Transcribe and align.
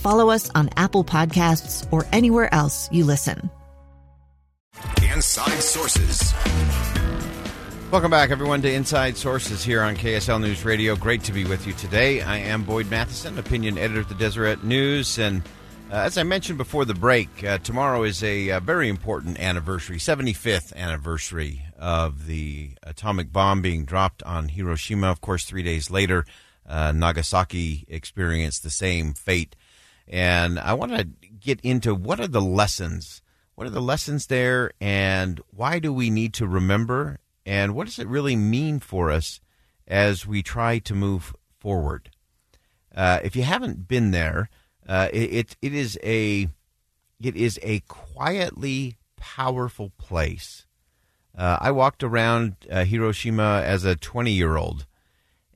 follow 0.00 0.30
us 0.30 0.50
on 0.54 0.70
Apple 0.76 1.04
Podcasts, 1.04 1.86
or 1.92 2.06
anywhere 2.12 2.52
else 2.52 2.88
you 2.90 3.04
listen. 3.04 3.50
Inside 5.14 5.60
Sources. 5.60 6.34
Welcome 7.90 8.10
back, 8.10 8.30
everyone, 8.30 8.62
to 8.62 8.72
Inside 8.72 9.16
Sources 9.16 9.64
here 9.64 9.82
on 9.82 9.96
KSL 9.96 10.40
News 10.40 10.64
Radio. 10.64 10.94
Great 10.94 11.24
to 11.24 11.32
be 11.32 11.44
with 11.44 11.66
you 11.66 11.72
today. 11.72 12.22
I 12.22 12.38
am 12.38 12.62
Boyd 12.62 12.88
Matheson, 12.88 13.36
opinion 13.36 13.76
editor 13.76 14.02
at 14.02 14.08
the 14.08 14.14
Deseret 14.14 14.62
News. 14.62 15.18
And 15.18 15.42
uh, 15.90 15.96
as 15.96 16.16
I 16.16 16.22
mentioned 16.22 16.56
before 16.56 16.84
the 16.84 16.94
break, 16.94 17.42
uh, 17.42 17.58
tomorrow 17.58 18.04
is 18.04 18.22
a, 18.22 18.50
a, 18.50 18.60
very 18.60 18.88
important 18.88 19.40
anniversary, 19.40 19.96
75th 19.96 20.72
anniversary 20.76 21.64
of 21.76 22.26
the 22.26 22.70
atomic 22.84 23.32
bomb 23.32 23.60
being 23.60 23.84
dropped 23.84 24.22
on 24.22 24.48
Hiroshima. 24.48 25.10
Of 25.10 25.20
course, 25.20 25.44
three 25.44 25.64
days 25.64 25.90
later, 25.90 26.24
uh, 26.68 26.92
Nagasaki 26.92 27.86
experienced 27.88 28.62
the 28.62 28.70
same 28.70 29.14
fate. 29.14 29.56
And 30.10 30.58
I 30.58 30.74
want 30.74 30.92
to 30.92 31.04
get 31.04 31.60
into 31.62 31.94
what 31.94 32.20
are 32.20 32.28
the 32.28 32.42
lessons? 32.42 33.22
What 33.54 33.66
are 33.66 33.70
the 33.70 33.80
lessons 33.80 34.26
there, 34.26 34.72
and 34.80 35.40
why 35.50 35.78
do 35.78 35.92
we 35.92 36.10
need 36.10 36.34
to 36.34 36.46
remember 36.46 37.20
and 37.46 37.74
what 37.74 37.86
does 37.86 37.98
it 37.98 38.06
really 38.06 38.36
mean 38.36 38.78
for 38.78 39.10
us 39.10 39.40
as 39.86 40.26
we 40.26 40.42
try 40.42 40.78
to 40.78 40.94
move 40.94 41.34
forward? 41.58 42.10
Uh, 42.94 43.20
if 43.24 43.34
you 43.34 43.42
haven't 43.42 43.88
been 43.88 44.10
there, 44.10 44.48
uh, 44.88 45.08
it, 45.12 45.56
it, 45.62 45.72
is 45.72 45.98
a 46.02 46.48
it 47.20 47.36
is 47.36 47.58
a 47.62 47.80
quietly 47.80 48.96
powerful 49.16 49.90
place. 49.98 50.66
Uh, 51.36 51.58
I 51.60 51.70
walked 51.70 52.02
around 52.02 52.56
uh, 52.70 52.84
Hiroshima 52.84 53.62
as 53.64 53.84
a 53.84 53.96
20 53.96 54.32
year 54.32 54.56
old, 54.56 54.86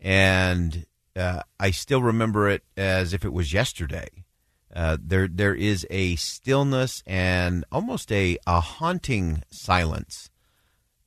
and 0.00 0.86
uh, 1.16 1.42
I 1.58 1.70
still 1.70 2.02
remember 2.02 2.48
it 2.48 2.62
as 2.76 3.12
if 3.12 3.24
it 3.24 3.32
was 3.32 3.52
yesterday. 3.52 4.08
Uh, 4.74 4.96
there 5.00 5.28
there 5.28 5.54
is 5.54 5.86
a 5.88 6.16
stillness 6.16 7.02
and 7.06 7.64
almost 7.70 8.10
a, 8.10 8.36
a 8.44 8.58
haunting 8.58 9.40
silence 9.48 10.30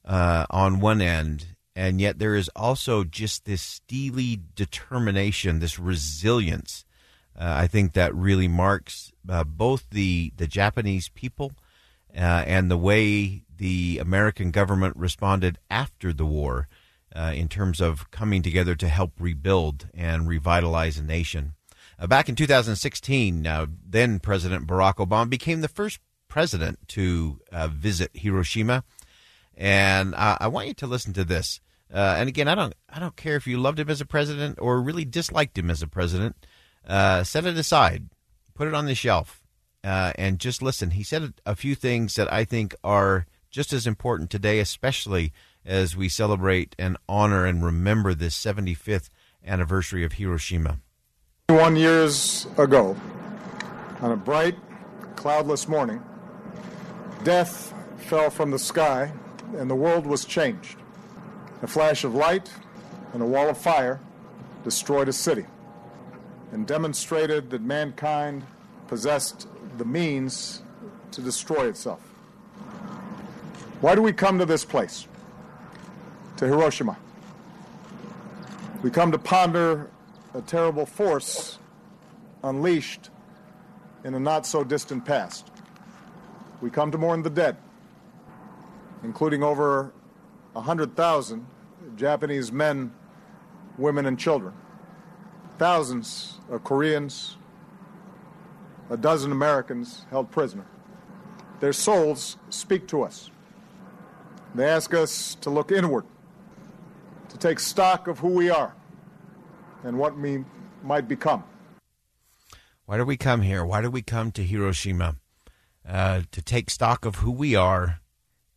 uh, 0.05 0.45
on 0.49 0.79
one 0.79 1.01
end, 1.01 1.47
and 1.75 1.99
yet 1.99 2.17
there 2.17 2.33
is 2.33 2.49
also 2.55 3.03
just 3.03 3.43
this 3.43 3.61
steely 3.61 4.39
determination, 4.55 5.59
this 5.59 5.77
resilience. 5.77 6.85
Uh, 7.37 7.55
I 7.57 7.67
think 7.67 7.91
that 7.91 8.15
really 8.15 8.47
marks 8.47 9.11
uh, 9.27 9.43
both 9.43 9.89
the 9.89 10.31
the 10.37 10.47
Japanese 10.47 11.09
people 11.09 11.51
uh, 12.15 12.45
and 12.47 12.71
the 12.71 12.77
way 12.77 13.43
the 13.57 13.99
American 13.99 14.51
government 14.51 14.95
responded 14.95 15.59
after 15.69 16.13
the 16.13 16.25
war, 16.25 16.69
in 17.33 17.47
terms 17.49 17.81
of 17.81 18.11
coming 18.11 18.43
together 18.43 18.75
to 18.75 18.87
help 18.87 19.11
rebuild 19.19 19.87
and 19.93 20.27
revitalize 20.27 20.97
a 20.97 21.03
nation. 21.03 21.56
Uh, 21.99 22.07
back 22.07 22.29
in 22.29 22.35
2016, 22.35 23.47
then 23.87 24.19
President 24.19 24.67
Barack 24.67 24.95
Obama 24.95 25.29
became 25.29 25.61
the 25.61 25.67
first 25.67 25.99
president 26.27 26.87
to 26.89 27.39
visit 27.71 28.11
Hiroshima 28.13 28.83
and 29.57 30.13
I, 30.15 30.37
I 30.41 30.47
want 30.47 30.67
you 30.67 30.73
to 30.75 30.87
listen 30.87 31.11
to 31.13 31.23
this. 31.23 31.59
Uh, 31.91 32.15
and 32.17 32.29
again, 32.29 32.47
I 32.47 32.55
don't 32.55 32.75
I 32.89 32.99
don't 32.99 33.15
care 33.15 33.35
if 33.35 33.47
you 33.47 33.57
loved 33.57 33.79
him 33.79 33.89
as 33.89 34.01
a 34.01 34.05
president 34.05 34.59
or 34.61 34.81
really 34.81 35.05
disliked 35.05 35.57
him 35.57 35.71
as 35.71 35.81
a 35.81 35.87
president. 35.87 36.35
Uh, 36.87 37.23
set 37.23 37.45
it 37.45 37.57
aside, 37.57 38.09
put 38.53 38.67
it 38.67 38.73
on 38.73 38.85
the 38.85 38.95
shelf, 38.95 39.41
uh, 39.83 40.13
and 40.15 40.39
just 40.39 40.61
listen. 40.61 40.91
He 40.91 41.03
said 41.03 41.33
a 41.45 41.55
few 41.55 41.75
things 41.75 42.15
that 42.15 42.31
I 42.31 42.45
think 42.45 42.75
are 42.83 43.25
just 43.49 43.73
as 43.73 43.87
important 43.87 44.29
today, 44.29 44.59
especially 44.59 45.33
as 45.65 45.97
we 45.97 46.07
celebrate 46.07 46.75
and 46.77 46.97
honor 47.09 47.45
and 47.45 47.63
remember 47.63 48.13
this 48.13 48.37
75th 48.37 49.09
anniversary 49.45 50.03
of 50.03 50.13
Hiroshima. 50.13 50.79
One 51.49 51.77
years 51.77 52.45
ago, 52.57 52.97
on 54.01 54.11
a 54.11 54.17
bright, 54.17 54.57
cloudless 55.15 55.69
morning, 55.69 56.03
death 57.23 57.73
fell 57.99 58.29
from 58.29 58.51
the 58.51 58.59
sky 58.59 59.13
and 59.55 59.69
the 59.69 59.75
world 59.75 60.05
was 60.05 60.25
changed. 60.25 60.77
A 61.61 61.67
flash 61.67 62.03
of 62.03 62.13
light 62.13 62.51
and 63.13 63.21
a 63.21 63.25
wall 63.25 63.47
of 63.47 63.57
fire 63.57 64.01
destroyed 64.65 65.07
a 65.07 65.13
city 65.13 65.45
and 66.51 66.67
demonstrated 66.67 67.49
that 67.51 67.61
mankind 67.61 68.45
possessed 68.89 69.47
the 69.77 69.85
means 69.85 70.63
to 71.11 71.21
destroy 71.21 71.69
itself. 71.69 72.01
Why 73.79 73.95
do 73.95 74.01
we 74.01 74.11
come 74.11 74.37
to 74.39 74.45
this 74.45 74.65
place, 74.65 75.07
to 76.35 76.45
Hiroshima? 76.45 76.97
We 78.83 78.91
come 78.91 79.13
to 79.13 79.17
ponder 79.17 79.89
a 80.37 80.41
terrible 80.43 80.85
force 80.85 81.57
unleashed 82.43 83.09
in 84.03 84.13
a 84.13 84.19
not 84.19 84.45
so 84.45 84.63
distant 84.63 85.03
past. 85.03 85.51
We 86.61 86.69
come 86.69 86.91
to 86.91 86.97
mourn 86.97 87.23
the 87.23 87.29
dead 87.29 87.57
including 89.03 89.43
over 89.43 89.91
100,000 90.53 91.45
Japanese 91.95 92.51
men, 92.51 92.91
women, 93.77 94.05
and 94.05 94.17
children, 94.17 94.53
thousands 95.57 96.39
of 96.49 96.63
Koreans, 96.63 97.37
a 98.89 98.97
dozen 98.97 99.31
Americans 99.31 100.05
held 100.09 100.31
prisoner. 100.31 100.65
Their 101.59 101.73
souls 101.73 102.37
speak 102.49 102.87
to 102.87 103.03
us. 103.03 103.29
They 104.55 104.65
ask 104.65 104.93
us 104.93 105.35
to 105.35 105.49
look 105.49 105.71
inward, 105.71 106.05
to 107.29 107.37
take 107.37 107.59
stock 107.59 108.07
of 108.07 108.19
who 108.19 108.29
we 108.29 108.49
are 108.49 108.73
and 109.83 109.97
what 109.97 110.17
we 110.17 110.43
might 110.83 111.07
become. 111.07 111.43
Why 112.85 112.97
do 112.97 113.05
we 113.05 113.17
come 113.17 113.41
here? 113.41 113.65
Why 113.65 113.81
do 113.81 113.91
we 113.91 114.01
come 114.01 114.31
to 114.31 114.43
Hiroshima? 114.43 115.17
Uh, 115.87 116.21
to 116.31 116.41
take 116.41 116.69
stock 116.69 117.05
of 117.05 117.17
who 117.17 117.31
we 117.31 117.55
are 117.55 118.01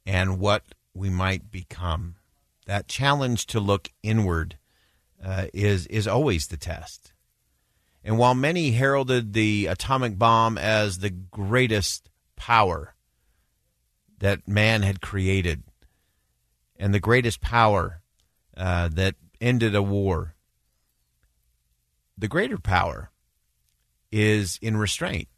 and 0.05 0.39
what 0.39 0.65
we 0.95 1.11
might 1.11 1.51
become. 1.51 2.17
That 2.67 2.89
challenge 2.89 3.47
to 3.47 3.61
look 3.61 3.91
inward 4.03 4.59
uh, 5.25 5.47
is 5.53 5.87
is 5.87 6.07
always 6.07 6.47
the 6.47 6.57
test. 6.57 7.13
And 8.03 8.19
while 8.19 8.35
many 8.35 8.73
heralded 8.73 9.33
the 9.33 9.67
atomic 9.67 10.19
bomb 10.19 10.57
as 10.57 10.99
the 10.99 11.11
greatest 11.11 12.09
power 12.37 12.95
that 14.19 14.49
man 14.49 14.83
had 14.83 15.01
created, 15.01 15.63
and 16.77 16.95
the 16.95 17.01
greatest 17.01 17.41
power 17.41 18.01
uh, 18.57 18.89
that 18.89 19.16
ended 19.41 19.75
a 19.75 19.83
war, 19.83 20.34
the 22.21 22.28
greater 22.28 22.59
power 22.59 23.11
is 24.13 24.59
in 24.63 24.77
restraint. 24.77 25.28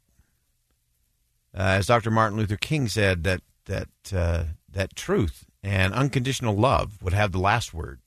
Uh, 1.55 1.79
as 1.79 1.87
Dr. 1.87 2.11
Martin 2.11 2.38
Luther 2.38 2.56
King 2.56 2.88
said, 2.88 3.25
that 3.25 3.43
that 3.67 3.88
uh, 4.14 4.44
that 4.70 4.96
truth 4.96 5.44
and 5.62 5.94
unconditional 5.94 6.56
love 6.56 7.02
would 7.02 7.12
have 7.12 7.32
the 7.32 7.38
last 7.38 7.73
word, 7.73 8.00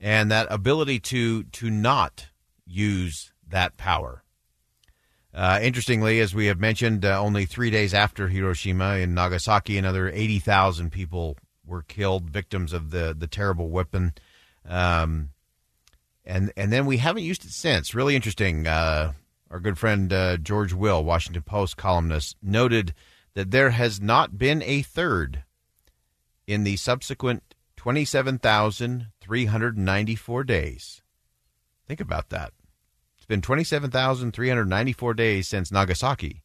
and 0.00 0.30
that 0.30 0.46
ability 0.50 1.00
to 1.00 1.42
to 1.44 1.70
not 1.70 2.28
use 2.66 3.32
that 3.46 3.76
power. 3.76 4.22
Uh, 5.34 5.58
interestingly, 5.60 6.20
as 6.20 6.32
we 6.32 6.46
have 6.46 6.60
mentioned, 6.60 7.04
uh, 7.04 7.20
only 7.20 7.44
three 7.44 7.68
days 7.68 7.92
after 7.92 8.28
Hiroshima 8.28 8.94
in 8.98 9.12
Nagasaki, 9.12 9.76
another 9.76 10.08
eighty 10.08 10.38
thousand 10.38 10.92
people 10.92 11.36
were 11.66 11.82
killed, 11.82 12.30
victims 12.30 12.72
of 12.72 12.90
the 12.90 13.14
the 13.18 13.26
terrible 13.26 13.68
weapon. 13.68 14.14
Um, 14.66 15.30
and 16.24 16.52
and 16.56 16.72
then 16.72 16.86
we 16.86 16.98
haven't 16.98 17.24
used 17.24 17.44
it 17.44 17.50
since. 17.50 17.94
Really 17.94 18.16
interesting. 18.16 18.66
Uh, 18.66 19.12
our 19.50 19.60
good 19.60 19.78
friend 19.78 20.12
uh, 20.12 20.36
George 20.36 20.72
Will, 20.72 21.04
Washington 21.04 21.42
Post 21.42 21.76
columnist, 21.76 22.36
noted 22.42 22.94
that 23.34 23.50
there 23.50 23.70
has 23.70 24.00
not 24.00 24.38
been 24.38 24.62
a 24.62 24.82
third 24.82 25.42
in 26.46 26.62
the 26.64 26.76
subsequent 26.76 27.54
27,394 27.76 30.44
days. 30.44 31.02
Think 31.86 32.00
about 32.00 32.30
that. 32.30 32.52
It's 33.16 33.26
been 33.26 33.42
27,394 33.42 35.14
days 35.14 35.46
since 35.48 35.70
Nagasaki. 35.70 36.42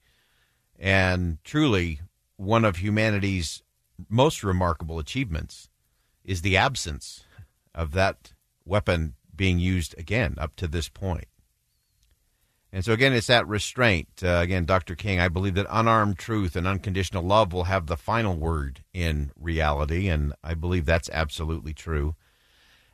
And 0.78 1.40
truly, 1.44 2.02
one 2.38 2.64
of 2.64 2.78
humanity's 2.78 3.64
most 4.08 4.44
remarkable 4.44 5.00
achievements 5.00 5.70
is 6.24 6.42
the 6.42 6.58
absence 6.58 7.24
of 7.74 7.94
that 7.94 8.34
weapon 8.66 9.16
being 9.40 9.58
used 9.58 9.98
again 9.98 10.36
up 10.38 10.54
to 10.58 10.68
this 10.68 10.90
point. 10.90 11.30
And 12.74 12.84
so, 12.84 12.92
again, 12.92 13.14
it's 13.14 13.28
that 13.28 13.48
restraint. 13.48 14.10
Uh, 14.22 14.42
again, 14.44 14.66
Dr. 14.66 14.96
King, 14.96 15.22
I 15.22 15.30
believe 15.30 15.56
that 15.56 15.66
unarmed 15.70 16.20
truth 16.20 16.58
and 16.58 16.68
unconditional 16.68 17.24
love 17.24 17.54
will 17.54 17.64
have 17.64 17.88
the 17.88 17.96
final 17.96 18.36
word 18.36 18.84
in 18.94 19.32
reality. 19.40 20.10
And 20.10 20.34
I 20.44 20.56
believe 20.56 20.86
that's 20.86 21.10
absolutely 21.12 21.74
true. 21.74 22.16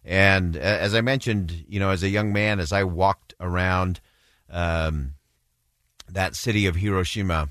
And 0.04 0.56
as 0.56 0.94
I 0.94 1.02
mentioned, 1.02 1.66
you 1.68 1.80
know, 1.80 1.90
as 1.90 2.04
a 2.04 2.10
young 2.10 2.32
man, 2.32 2.60
as 2.60 2.72
I 2.72 2.84
walked 2.84 3.34
around 3.40 4.00
um, 4.50 5.16
that 6.08 6.36
city 6.36 6.68
of 6.68 6.76
Hiroshima, 6.76 7.50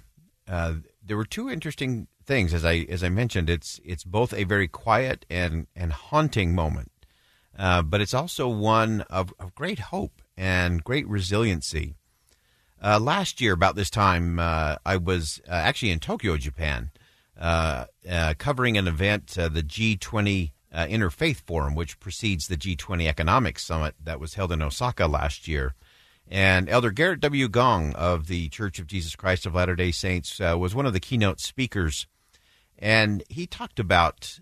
uh, 0.48 0.74
there 1.04 1.16
were 1.16 1.24
two 1.24 1.50
interesting 1.50 2.06
things. 2.24 2.54
As 2.54 2.64
I 2.64 2.86
as 2.88 3.02
I 3.02 3.08
mentioned, 3.08 3.50
it's 3.50 3.80
it's 3.84 4.04
both 4.04 4.32
a 4.32 4.44
very 4.44 4.68
quiet 4.68 5.26
and 5.28 5.66
and 5.74 5.92
haunting 5.92 6.54
moment, 6.54 6.92
uh, 7.58 7.82
but 7.82 8.00
it's 8.00 8.14
also 8.14 8.48
one 8.48 9.02
of, 9.02 9.32
of 9.38 9.54
great 9.54 9.78
hope 9.78 10.22
and 10.36 10.82
great 10.82 11.06
resiliency. 11.08 11.94
Uh, 12.82 12.98
last 12.98 13.40
year, 13.40 13.52
about 13.52 13.76
this 13.76 13.90
time, 13.90 14.38
uh, 14.38 14.76
I 14.84 14.96
was 14.96 15.40
uh, 15.48 15.52
actually 15.52 15.90
in 15.90 16.00
Tokyo, 16.00 16.36
Japan, 16.36 16.90
uh, 17.40 17.86
covering 18.38 18.76
an 18.76 18.86
event, 18.86 19.28
the 19.28 19.48
G20 19.62 20.50
Interfaith 20.74 21.40
Forum, 21.46 21.74
which 21.74 21.98
precedes 22.00 22.48
the 22.48 22.56
G20 22.56 23.06
Economic 23.06 23.58
Summit 23.58 23.94
that 24.02 24.20
was 24.20 24.34
held 24.34 24.52
in 24.52 24.60
Osaka 24.60 25.06
last 25.06 25.48
year. 25.48 25.74
And 26.28 26.68
Elder 26.68 26.90
Gerrit 26.90 27.20
W. 27.20 27.48
Gong 27.48 27.94
of 27.94 28.26
the 28.26 28.48
Church 28.48 28.78
of 28.78 28.86
Jesus 28.86 29.14
Christ 29.14 29.46
of 29.46 29.54
Latter 29.54 29.76
day 29.76 29.90
Saints 29.90 30.38
was 30.40 30.74
one 30.74 30.86
of 30.86 30.92
the 30.92 31.00
keynote 31.00 31.40
speakers. 31.40 32.06
And 32.78 33.22
he 33.28 33.46
talked 33.46 33.78
about 33.78 34.40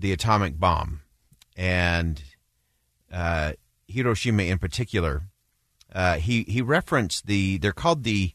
the 0.00 0.12
atomic 0.12 0.58
bomb 0.58 1.00
and 1.56 2.22
Hiroshima 3.88 4.44
in 4.44 4.58
particular 4.58 5.30
uh, 5.92 6.16
he 6.16 6.44
he 6.44 6.62
referenced 6.62 7.26
the 7.26 7.58
they're 7.58 7.72
called 7.72 8.04
the 8.04 8.32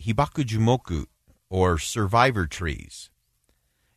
hibakujumoku 0.00 1.06
or 1.48 1.78
survivor 1.78 2.46
trees, 2.46 3.10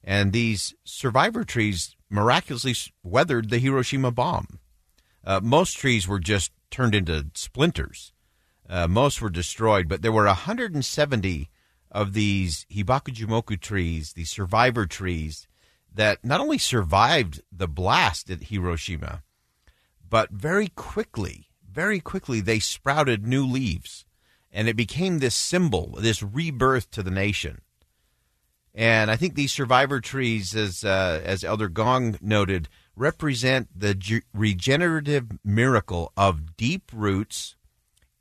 and 0.04 0.32
these 0.32 0.74
survivor 0.84 1.44
trees 1.44 1.96
miraculously 2.10 2.76
weathered 3.04 3.50
the 3.50 3.60
Hiroshima 3.60 4.12
bomb. 4.12 4.60
Uh, 5.24 5.40
most 5.44 5.74
trees 5.74 6.08
were 6.08 6.20
just 6.20 6.52
turned 6.70 6.96
into 6.96 7.28
splinters. 7.34 8.14
Uh, 8.70 8.88
most 8.88 9.22
were 9.22 9.30
destroyed, 9.30 9.90
but 9.90 10.02
there 10.02 10.14
were 10.14 10.26
170 10.26 11.50
of 11.92 12.14
these 12.14 12.66
hibakujumoku 12.72 13.60
trees, 13.60 14.14
these 14.14 14.30
survivor 14.30 14.86
trees, 14.86 15.48
that 15.94 16.24
not 16.24 16.40
only 16.40 16.58
survived 16.58 17.42
the 17.52 17.68
blast 17.68 18.30
at 18.30 18.44
Hiroshima, 18.44 19.24
but 20.10 20.32
very 20.32 20.70
quickly 20.70 21.52
very 21.72 22.00
quickly 22.00 22.42
they 22.42 22.60
sprouted 22.60 23.26
new 23.26 23.46
leaves 23.46 24.06
and 24.52 24.68
it 24.68 24.76
became 24.76 25.20
this 25.20 25.36
symbol, 25.36 25.96
this 26.00 26.22
rebirth 26.22 26.92
to 26.92 27.02
the 27.02 27.12
nation. 27.12 27.62
And 28.74 29.10
I 29.10 29.16
think 29.16 29.36
these 29.36 29.54
survivor 29.54 30.00
trees, 30.02 30.56
as 30.56 30.84
uh, 30.84 31.22
as 31.24 31.44
Elder 31.44 31.70
Gong 31.70 32.18
noted, 32.22 32.70
represent 32.96 33.68
the 33.78 33.96
ge- 33.96 34.24
regenerative 34.34 35.40
miracle 35.44 36.12
of 36.16 36.56
deep 36.56 36.92
roots 36.94 37.56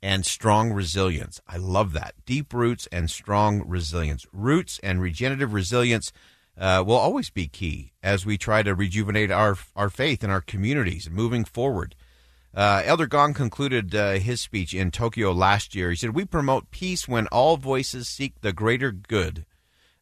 and 0.01 0.25
strong 0.25 0.73
resilience. 0.73 1.39
I 1.47 1.57
love 1.57 1.93
that 1.93 2.15
deep 2.25 2.53
roots 2.53 2.87
and 2.91 3.09
strong 3.09 3.63
resilience. 3.65 4.25
Roots 4.33 4.79
and 4.83 5.01
regenerative 5.01 5.53
resilience 5.53 6.11
uh, 6.57 6.83
will 6.85 6.95
always 6.95 7.29
be 7.29 7.47
key 7.47 7.93
as 8.03 8.25
we 8.25 8.37
try 8.37 8.63
to 8.63 8.75
rejuvenate 8.75 9.31
our 9.31 9.57
our 9.75 9.89
faith 9.89 10.23
in 10.23 10.29
our 10.29 10.41
communities 10.41 11.09
moving 11.09 11.45
forward. 11.45 11.95
Uh, 12.53 12.81
Elder 12.85 13.07
Gong 13.07 13.33
concluded 13.33 13.95
uh, 13.95 14.13
his 14.13 14.41
speech 14.41 14.73
in 14.73 14.91
Tokyo 14.91 15.31
last 15.31 15.73
year. 15.73 15.89
He 15.89 15.95
said, 15.95 16.13
We 16.13 16.25
promote 16.25 16.69
peace 16.69 17.07
when 17.07 17.27
all 17.27 17.55
voices 17.55 18.09
seek 18.09 18.41
the 18.41 18.51
greater 18.51 18.91
good, 18.91 19.45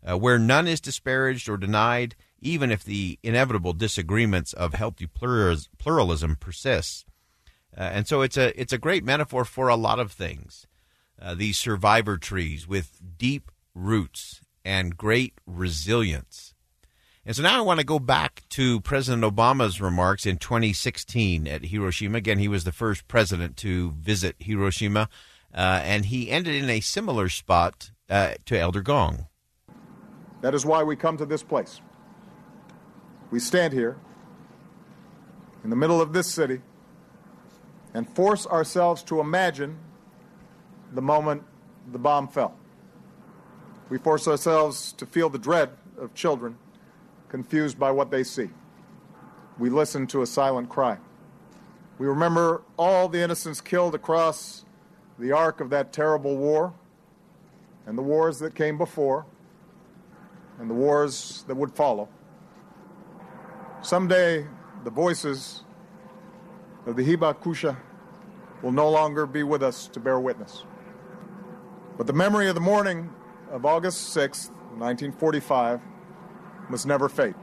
uh, 0.04 0.18
where 0.18 0.40
none 0.40 0.68
is 0.68 0.82
disparaged 0.82 1.48
or 1.48 1.58
denied, 1.58 2.16
even 2.42 2.72
if 2.72 2.84
the 2.84 3.20
inevitable 3.22 3.74
disagreements 3.74 4.54
of 4.54 4.74
healthy 4.74 5.06
pluralism 5.06 6.38
persists. 6.38 7.06
Uh, 7.78 7.82
and 7.82 8.08
so 8.08 8.22
it's 8.22 8.38
a, 8.38 8.60
it's 8.60 8.74
a 8.74 8.80
great 8.80 9.04
metaphor 9.04 9.46
for 9.46 9.68
a 9.68 9.76
lot 9.76 10.00
of 10.00 10.12
things. 10.12 10.66
Uh, 11.22 11.36
these 11.36 11.58
survivor 11.58 12.18
trees 12.18 12.68
with 12.68 13.00
deep 13.18 13.52
roots 13.76 14.42
and 14.64 14.98
great 14.98 15.34
resilience. 15.46 16.54
And 17.26 17.36
so 17.36 17.44
now 17.44 17.58
I 17.58 17.62
want 17.62 17.80
to 17.80 17.86
go 17.86 18.00
back 18.00 18.44
to 18.50 18.82
President 18.82 19.24
Obama's 19.24 19.80
remarks 19.80 20.26
in 20.26 20.38
2016 20.38 21.48
at 21.48 21.66
Hiroshima. 21.66 22.18
Again, 22.18 22.40
he 22.40 22.48
was 22.48 22.64
the 22.64 22.72
first 22.72 23.08
president 23.08 23.58
to 23.58 23.92
visit 23.92 24.36
Hiroshima, 24.40 25.10
uh, 25.54 25.82
and 25.84 26.06
he 26.06 26.32
ended 26.32 26.56
in 26.56 26.70
a 26.70 26.80
similar 26.80 27.30
spot 27.30 27.92
uh, 28.10 28.34
to 28.46 28.58
Elder 28.58 28.82
Gong. 28.82 29.28
That 30.42 30.56
is 30.56 30.66
why 30.66 30.84
we 30.84 30.96
come 30.96 31.18
to 31.18 31.26
this 31.26 31.44
place. 31.44 31.82
We 33.30 33.40
stand 33.40 33.74
here 33.74 33.98
in 35.64 35.70
the 35.70 35.76
middle 35.76 36.02
of 36.02 36.14
this 36.14 36.28
city 36.28 36.62
and 37.94 38.10
force 38.16 38.48
ourselves 38.48 39.04
to 39.04 39.20
imagine 39.20 39.78
the 40.94 41.02
moment 41.02 41.44
the 41.92 42.00
bomb 42.00 42.28
fell. 42.28 42.58
We 43.90 43.98
force 43.98 44.28
ourselves 44.28 44.94
to 44.94 45.06
feel 45.06 45.30
the 45.30 45.40
dread 45.40 45.72
of 45.98 46.14
children 46.14 46.58
confused 47.28 47.80
by 47.80 47.92
what 47.92 48.12
they 48.12 48.24
see. 48.24 48.50
We 49.58 49.70
listen 49.70 50.08
to 50.08 50.22
a 50.22 50.28
silent 50.28 50.70
cry. 50.70 50.98
We 51.98 52.08
remember 52.08 52.62
all 52.78 53.10
the 53.10 53.20
innocents 53.20 53.62
killed 53.62 53.96
across 53.96 54.64
the 55.18 55.32
arc 55.32 55.60
of 55.60 55.70
that 55.72 55.92
terrible 55.92 56.38
war, 56.38 56.74
and 57.86 57.98
the 57.98 58.02
wars 58.02 58.40
that 58.40 58.56
came 58.56 58.78
before, 58.78 59.26
and 60.60 60.70
the 60.70 60.74
wars 60.74 61.44
that 61.48 61.56
would 61.56 61.74
follow. 61.74 62.08
Someday, 63.82 64.46
the 64.84 64.90
voices 64.90 65.64
of 66.86 66.96
the 66.96 67.04
Hibakusha 67.04 67.76
will 68.62 68.72
no 68.72 68.90
longer 68.90 69.26
be 69.26 69.44
with 69.44 69.64
us 69.64 69.88
to 69.88 70.00
bear 70.00 70.20
witness. 70.20 70.64
But 71.98 72.08
the 72.08 72.14
memory 72.14 72.48
of 72.48 72.56
the 72.56 72.62
morning 72.62 73.10
of 73.52 73.66
August 73.66 74.10
6, 74.14 74.48
1945, 74.78 75.82
must 76.70 76.86
never 76.86 77.10
fade. 77.10 77.36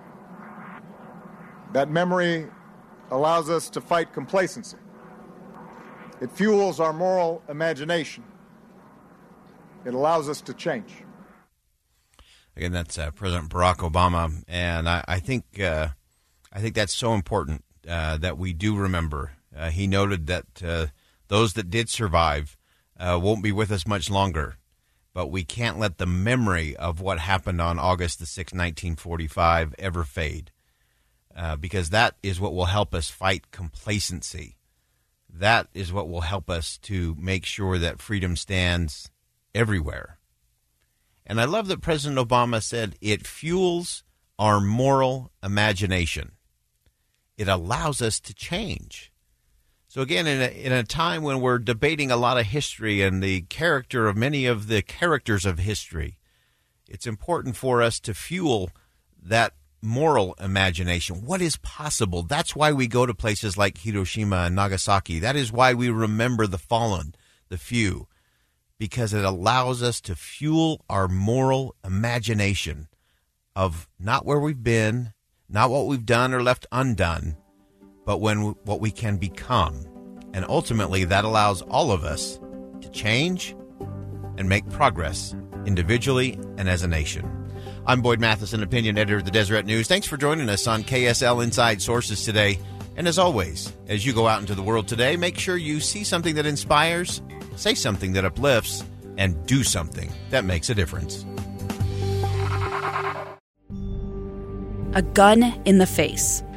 That 1.72 1.90
memory 1.90 2.46
allows 3.10 3.50
us 3.50 3.68
to 3.70 3.80
fight 3.80 4.12
complacency. 4.12 4.78
It 6.20 6.30
fuels 6.30 6.80
our 6.80 6.92
moral 6.92 7.42
imagination. 7.48 8.24
It 9.84 9.94
allows 9.94 10.28
us 10.28 10.40
to 10.42 10.54
change. 10.54 11.04
Again, 12.56 12.72
that's 12.72 12.98
uh, 12.98 13.10
President 13.10 13.50
Barack 13.50 13.76
Obama, 13.76 14.42
and 14.48 14.88
I, 14.88 15.04
I 15.06 15.20
think 15.20 15.60
uh, 15.60 15.88
I 16.52 16.60
think 16.60 16.74
that's 16.74 16.94
so 16.94 17.12
important 17.12 17.64
uh, 17.86 18.16
that 18.16 18.38
we 18.38 18.54
do 18.54 18.74
remember. 18.76 19.32
Uh, 19.54 19.68
he 19.70 19.86
noted 19.86 20.26
that 20.26 20.46
uh, 20.64 20.86
those 21.28 21.52
that 21.52 21.68
did 21.68 21.90
survive 21.90 22.56
uh, 22.98 23.18
won't 23.22 23.42
be 23.42 23.52
with 23.52 23.70
us 23.70 23.86
much 23.86 24.08
longer, 24.08 24.56
but 25.16 25.28
we 25.28 25.44
can't 25.44 25.78
let 25.78 25.96
the 25.96 26.04
memory 26.04 26.76
of 26.76 27.00
what 27.00 27.18
happened 27.18 27.58
on 27.58 27.78
August 27.78 28.18
the 28.18 28.26
6th, 28.26 28.52
1945 28.52 29.74
ever 29.78 30.04
fade. 30.04 30.50
Uh, 31.34 31.56
because 31.56 31.88
that 31.88 32.16
is 32.22 32.38
what 32.38 32.52
will 32.52 32.66
help 32.66 32.94
us 32.94 33.08
fight 33.08 33.50
complacency. 33.50 34.58
That 35.32 35.68
is 35.72 35.90
what 35.90 36.10
will 36.10 36.20
help 36.20 36.50
us 36.50 36.76
to 36.82 37.16
make 37.18 37.46
sure 37.46 37.78
that 37.78 38.02
freedom 38.02 38.36
stands 38.36 39.10
everywhere. 39.54 40.18
And 41.24 41.40
I 41.40 41.46
love 41.46 41.68
that 41.68 41.80
President 41.80 42.20
Obama 42.20 42.62
said 42.62 42.96
it 43.00 43.26
fuels 43.26 44.04
our 44.38 44.60
moral 44.60 45.32
imagination. 45.42 46.32
It 47.38 47.48
allows 47.48 48.02
us 48.02 48.20
to 48.20 48.34
change. 48.34 49.10
So 49.88 50.02
again, 50.02 50.26
in 50.26 50.42
a, 50.42 50.46
in 50.46 50.72
a 50.72 50.82
time 50.82 51.22
when 51.22 51.40
we're 51.40 51.58
debating 51.58 52.10
a 52.10 52.16
lot 52.16 52.38
of 52.38 52.46
history 52.46 53.02
and 53.02 53.22
the 53.22 53.42
character 53.42 54.08
of 54.08 54.16
many 54.16 54.44
of 54.44 54.66
the 54.66 54.82
characters 54.82 55.46
of 55.46 55.60
history, 55.60 56.18
it's 56.88 57.06
important 57.06 57.56
for 57.56 57.82
us 57.82 57.98
to 58.00 58.12
fuel 58.14 58.70
that 59.22 59.54
moral 59.80 60.34
imagination. 60.40 61.24
What 61.24 61.40
is 61.40 61.56
possible? 61.58 62.22
That's 62.22 62.56
why 62.56 62.72
we 62.72 62.88
go 62.88 63.06
to 63.06 63.14
places 63.14 63.56
like 63.56 63.78
Hiroshima 63.78 64.36
and 64.46 64.56
Nagasaki. 64.56 65.18
That 65.20 65.36
is 65.36 65.52
why 65.52 65.72
we 65.74 65.88
remember 65.88 66.46
the 66.46 66.58
fallen, 66.58 67.14
the 67.48 67.58
few. 67.58 68.08
because 68.78 69.14
it 69.14 69.24
allows 69.24 69.82
us 69.82 70.00
to 70.02 70.14
fuel 70.14 70.84
our 70.88 71.08
moral 71.08 71.74
imagination 71.84 72.88
of 73.54 73.88
not 73.98 74.26
where 74.26 74.38
we've 74.38 74.62
been, 74.62 75.12
not 75.48 75.70
what 75.70 75.86
we've 75.86 76.04
done 76.04 76.34
or 76.34 76.42
left 76.42 76.66
undone, 76.70 77.36
but 78.06 78.18
when 78.18 78.54
what 78.64 78.80
we 78.80 78.90
can 78.90 79.18
become. 79.18 79.84
And 80.32 80.46
ultimately 80.48 81.04
that 81.04 81.26
allows 81.26 81.60
all 81.62 81.90
of 81.90 82.04
us 82.04 82.38
to 82.80 82.88
change 82.90 83.54
and 84.38 84.48
make 84.48 84.68
progress 84.70 85.34
individually 85.66 86.38
and 86.56 86.68
as 86.68 86.82
a 86.82 86.88
nation. 86.88 87.30
I'm 87.84 88.00
Boyd 88.00 88.20
Matheson, 88.20 88.62
opinion 88.62 88.96
editor 88.96 89.18
of 89.18 89.24
the 89.24 89.30
Deseret 89.30 89.66
News. 89.66 89.88
Thanks 89.88 90.06
for 90.06 90.16
joining 90.16 90.48
us 90.48 90.66
on 90.66 90.82
KSL 90.82 91.42
Inside 91.42 91.82
Sources 91.82 92.24
today. 92.24 92.58
And 92.96 93.06
as 93.06 93.18
always, 93.18 93.72
as 93.88 94.06
you 94.06 94.12
go 94.12 94.26
out 94.26 94.40
into 94.40 94.54
the 94.54 94.62
world 94.62 94.88
today, 94.88 95.16
make 95.16 95.38
sure 95.38 95.56
you 95.56 95.80
see 95.80 96.02
something 96.02 96.34
that 96.36 96.46
inspires, 96.46 97.20
say 97.56 97.74
something 97.74 98.12
that 98.14 98.24
uplifts, 98.24 98.84
and 99.18 99.44
do 99.46 99.62
something 99.62 100.10
that 100.30 100.44
makes 100.44 100.70
a 100.70 100.74
difference. 100.74 101.24
A 104.94 105.02
gun 105.02 105.42
in 105.64 105.78
the 105.78 105.86
face. 105.86 106.42